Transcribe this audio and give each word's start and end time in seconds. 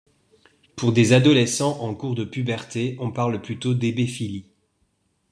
Pour 0.75 0.93
des 0.93 1.13
adolescents 1.13 1.79
en 1.79 1.93
cours 1.93 2.15
de 2.15 2.23
puberté, 2.23 2.95
on 2.99 3.11
parle 3.11 3.39
plutôt 3.39 3.75
d'hébéphilie. 3.75 4.47